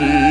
Maria. 0.00 0.27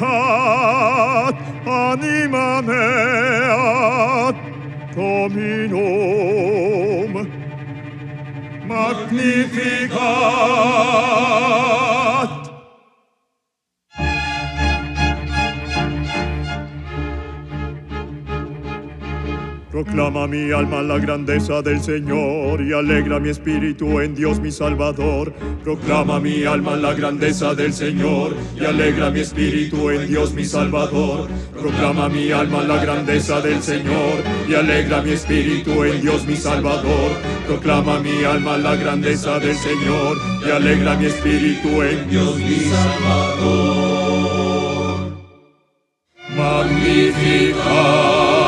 America. 0.00 0.41
Proclama 19.92 20.26
mi 20.26 20.50
alma 20.50 20.80
la 20.80 20.98
grandeza 20.98 21.60
del 21.60 21.78
Señor 21.82 22.62
y 22.62 22.72
alegra 22.72 23.20
mi 23.20 23.28
espíritu 23.28 24.00
en 24.00 24.14
Dios 24.14 24.40
mi 24.40 24.50
Salvador. 24.50 25.34
Proclama 25.62 26.18
mi 26.18 26.44
alma 26.44 26.76
la 26.76 26.94
grandeza 26.94 27.54
del 27.54 27.74
Señor 27.74 28.34
y 28.58 28.64
alegra 28.64 29.10
mi 29.10 29.20
espíritu 29.20 29.90
en 29.90 30.08
Dios 30.08 30.32
mi 30.32 30.46
Salvador. 30.46 31.28
Proclama 31.52 32.08
mi 32.08 32.32
alma 32.32 32.62
la 32.62 32.82
grandeza 32.82 33.42
del 33.42 33.62
Señor 33.62 34.24
y 34.48 34.54
alegra 34.54 35.02
mi 35.02 35.10
espíritu 35.10 35.84
en 35.84 36.00
Dios 36.00 36.26
mi 36.26 36.36
Salvador. 36.36 37.10
Proclama 37.46 37.98
mi 37.98 38.24
alma 38.24 38.56
la 38.56 38.76
grandeza 38.76 39.38
del 39.40 39.56
Señor 39.56 40.16
y 40.46 40.50
alegra 40.52 40.96
mi 40.96 41.04
espíritu 41.04 41.82
en 41.82 42.08
Dios 42.08 42.38
mi 42.38 42.60
Salvador. 42.60 44.22
Magnificat 46.34 48.41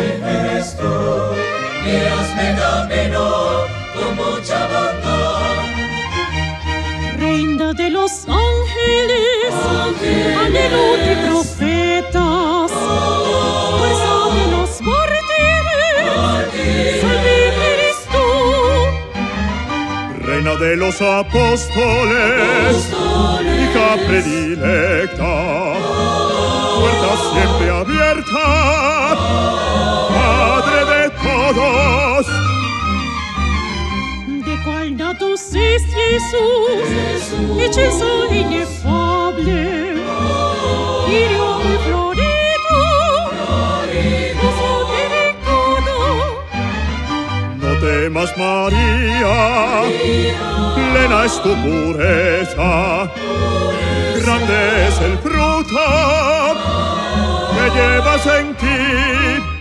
eres 0.00 0.76
tú, 0.76 0.94
Dios 1.84 2.26
me 2.36 2.48
dominó 2.54 3.30
con 3.94 4.10
mucha 4.16 4.58
bondad. 4.66 5.56
Reina 7.18 7.68
de 7.72 7.88
los 7.90 8.12
ángeles, 8.28 9.52
Ángeles. 9.86 10.36
aleluya 10.38 11.12
y 11.12 11.14
profetas, 11.28 12.70
fuerza 13.78 14.14
de 14.36 14.44
los 14.54 14.70
mártires, 14.82 16.52
salve 17.00 17.36
eres 17.72 17.98
tú. 18.12 18.28
Reina 20.26 20.54
de 20.56 20.72
los 20.76 20.96
apóstoles, 21.02 22.76
hija 23.62 23.88
predilecta, 24.06 25.34
puerta 26.78 27.10
siempre 27.32 27.66
abierta, 27.70 28.44
de 29.14 29.77
todos, 31.54 32.26
¿De 34.26 34.62
cuál 34.64 34.96
datos 34.96 35.54
es 35.54 35.82
Jesús? 35.82 37.56
Belleza 37.56 38.04
inefable, 38.30 39.94
lirio 41.08 41.58
muy 41.64 41.78
florido, 41.86 42.80
delicado. 44.92 45.98
no 47.56 47.70
temas 47.80 48.36
María, 48.36 49.82
plena 50.92 51.24
es 51.24 51.42
tu 51.42 51.54
pureza, 51.62 53.10
grande 54.22 54.88
es 54.88 55.00
el 55.00 55.18
fruto 55.18 55.86
que 57.54 57.64
llevas 57.78 58.26
en 58.26 58.54
ti. 58.54 59.57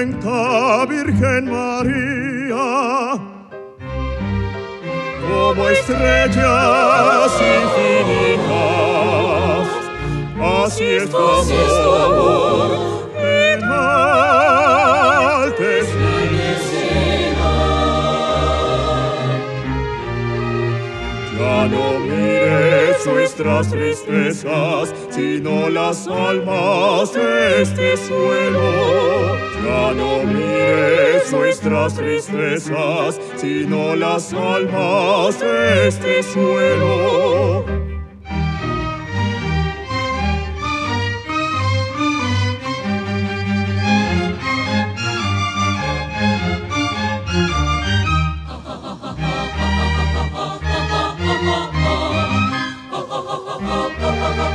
sancta 0.00 0.86
Virgen 0.86 1.44
Maria, 1.50 3.20
como 5.28 5.68
estrellas 5.68 7.32
infinitas, 7.58 8.48
así 10.64 10.84
es 10.84 11.10
tu 11.10 11.18
amor. 11.18 12.79
Nuestras 23.42 23.70
tristezas, 23.70 24.94
sino 25.10 25.70
las 25.70 26.06
almas 26.06 27.12
de 27.14 27.62
este 27.62 27.96
suelo. 27.96 29.36
Ya 29.64 29.94
no 29.94 30.24
mires 30.24 31.32
nuestras 31.32 31.94
tristezas, 31.94 33.18
sino 33.36 33.96
las 33.96 34.32
almas 34.34 35.40
de 35.40 35.88
este 35.88 36.22
suelo. 36.22 37.79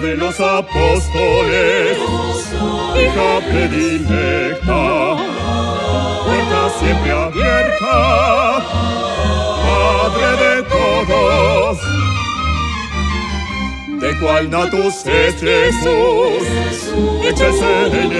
de 0.00 0.16
los 0.16 0.40
apóstoles, 0.40 1.98
hija 2.96 3.40
predilecta, 3.48 5.16
puerta 6.24 6.70
siempre 6.78 7.12
abierta, 7.12 8.62
madre 9.66 10.30
de 10.44 10.62
todos. 10.62 11.78
De 14.00 14.18
cual 14.20 14.50
natus 14.50 15.06
es 15.06 15.34
Jesús, 15.40 16.42
hecho 17.22 17.46
el 17.92 18.12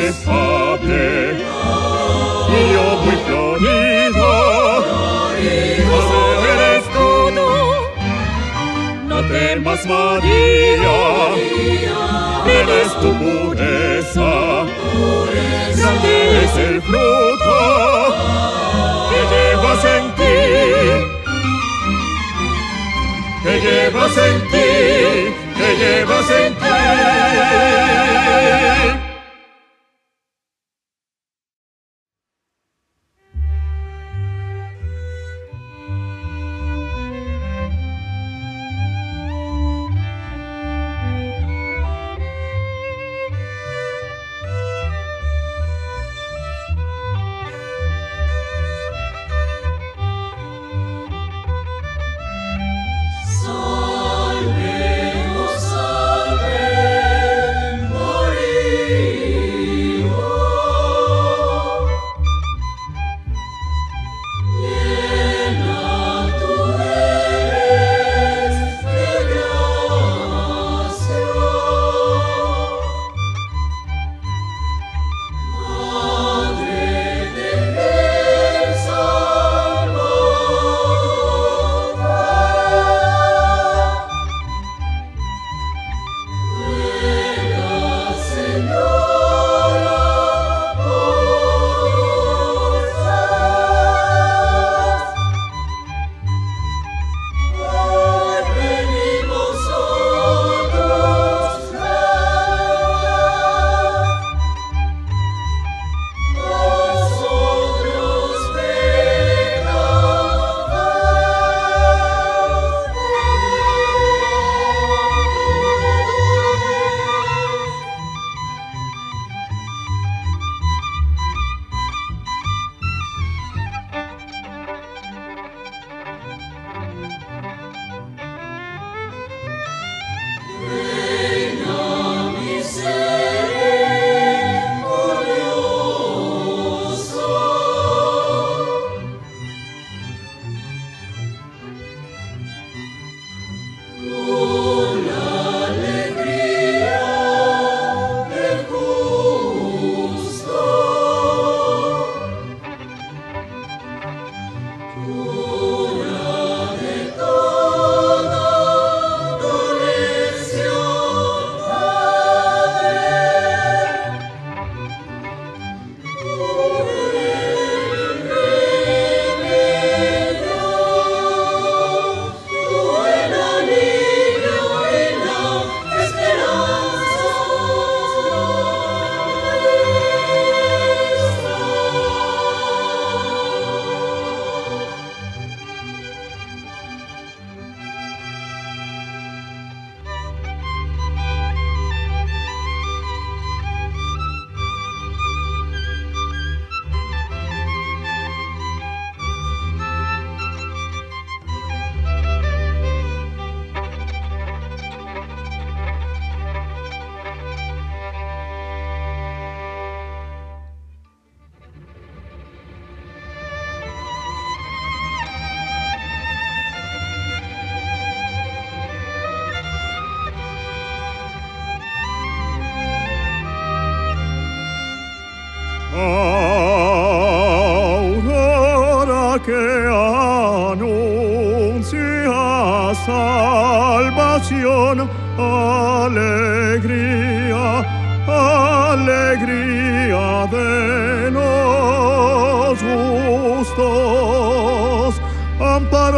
temas 9.71 9.87
María, 9.87 11.35
eres 12.47 12.93
tu 13.01 13.13
pureza, 13.19 14.67
grande 15.77 16.45
es 16.45 16.57
el 16.57 16.83
fruto 16.83 17.57
que 19.11 19.21
llevas 19.33 19.85
en 19.85 20.05
ti, 20.17 20.39
que 23.43 23.61
llevas 23.61 24.17
en 24.17 24.41
ti, 24.51 24.71
que 25.57 25.69
llevas 25.79 26.31
en 26.31 26.55
ti. 26.55 26.67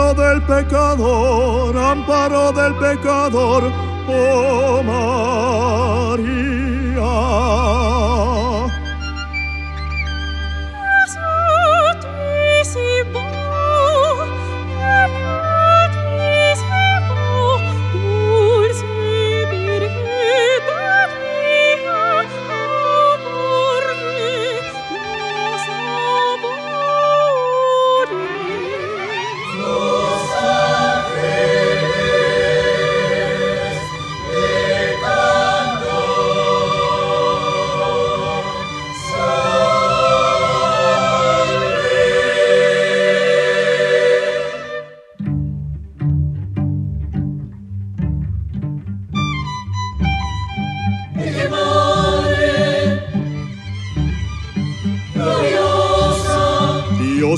Amparo 0.02 0.14
del 0.14 0.42
pecador, 0.42 1.78
amparo 1.78 2.52
del 2.52 2.74
pecador, 2.74 3.70
oh 4.08 4.82
María. 4.82 6.42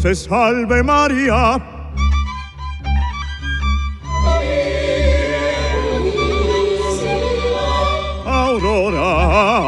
se 0.00 0.14
salve 0.14 0.82
María. 0.82 1.60
Aurora. 8.24 9.67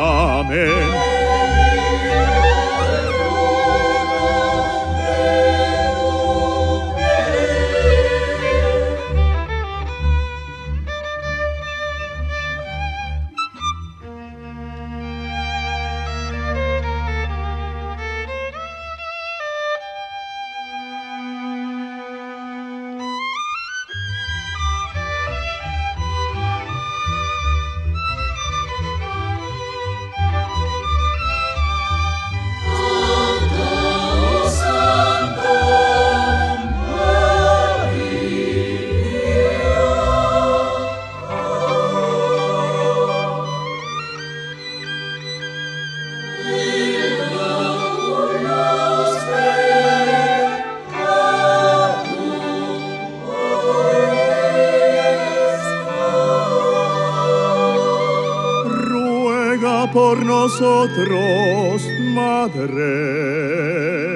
nosotros, 60.25 61.83
Madre. 62.15 64.10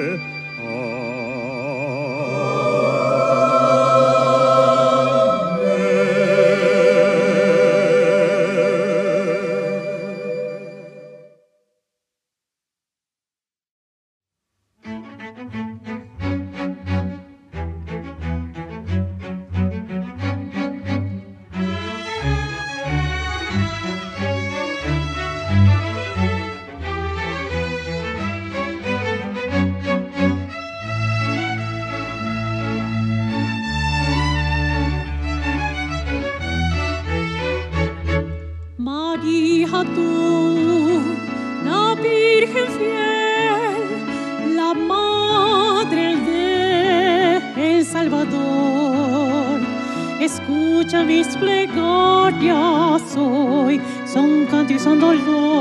tú, 39.93 41.01
la 41.63 41.95
Virgen 41.95 42.67
fiel, 42.77 44.55
la 44.55 44.73
Madre 44.73 46.15
de 46.15 47.77
El 47.77 47.85
Salvador. 47.85 49.59
Escucha 50.19 51.03
mis 51.03 51.27
plegarias 51.37 53.15
hoy, 53.17 53.81
son 54.05 54.45
canto 54.45 54.73
y 54.73 54.79
son 54.79 54.99
dolor. 54.99 55.54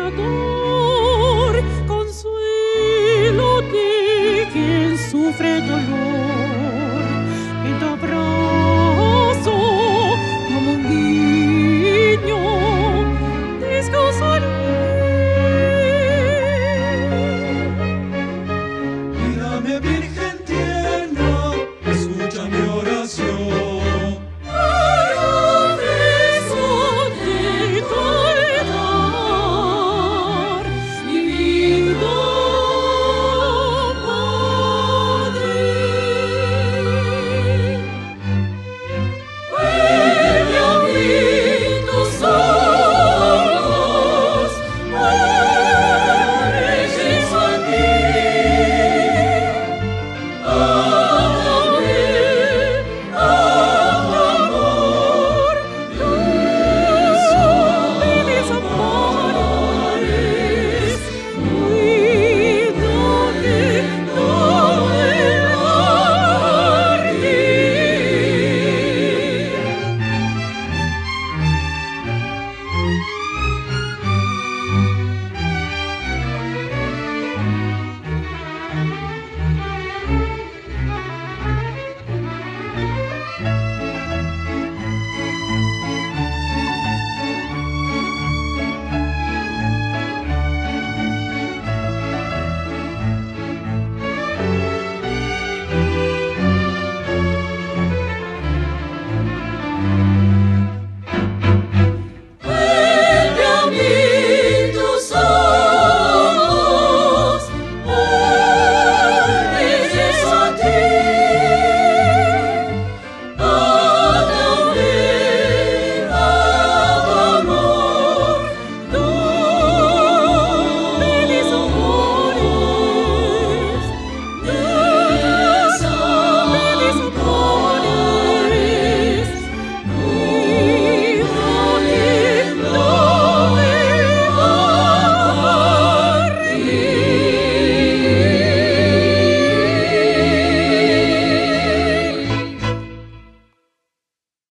forgotten. 0.00 0.39